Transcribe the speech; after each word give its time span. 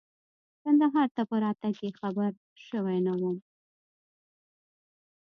کندهار 0.63 1.07
ته 1.15 1.21
په 1.29 1.35
راتګ 1.43 1.75
یې 1.85 1.91
خبر 1.99 2.31
شوی 2.67 2.97
نه 3.07 3.13
وم. 3.19 3.37